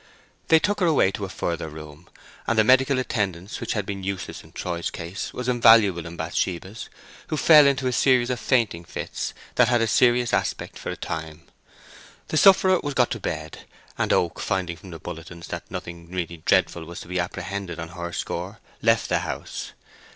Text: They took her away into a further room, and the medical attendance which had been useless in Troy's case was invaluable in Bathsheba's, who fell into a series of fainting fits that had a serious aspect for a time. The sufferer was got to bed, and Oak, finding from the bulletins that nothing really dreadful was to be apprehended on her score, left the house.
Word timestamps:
They 0.47 0.57
took 0.57 0.79
her 0.79 0.87
away 0.87 1.05
into 1.09 1.25
a 1.25 1.29
further 1.29 1.69
room, 1.69 2.09
and 2.47 2.57
the 2.57 2.63
medical 2.63 2.97
attendance 2.97 3.61
which 3.61 3.73
had 3.73 3.85
been 3.85 4.03
useless 4.03 4.43
in 4.43 4.51
Troy's 4.51 4.89
case 4.89 5.31
was 5.31 5.47
invaluable 5.47 6.07
in 6.07 6.17
Bathsheba's, 6.17 6.89
who 7.27 7.37
fell 7.37 7.67
into 7.67 7.85
a 7.85 7.91
series 7.93 8.31
of 8.31 8.39
fainting 8.39 8.83
fits 8.83 9.35
that 9.57 9.67
had 9.67 9.79
a 9.79 9.85
serious 9.85 10.33
aspect 10.33 10.79
for 10.79 10.89
a 10.89 10.97
time. 10.97 11.43
The 12.29 12.37
sufferer 12.37 12.79
was 12.81 12.95
got 12.95 13.11
to 13.11 13.19
bed, 13.19 13.59
and 13.95 14.11
Oak, 14.11 14.39
finding 14.39 14.75
from 14.75 14.89
the 14.89 14.97
bulletins 14.97 15.49
that 15.49 15.69
nothing 15.69 16.09
really 16.09 16.37
dreadful 16.37 16.83
was 16.85 16.99
to 17.01 17.07
be 17.07 17.19
apprehended 17.19 17.77
on 17.79 17.89
her 17.89 18.11
score, 18.11 18.59
left 18.81 19.07
the 19.07 19.19
house. 19.19 19.73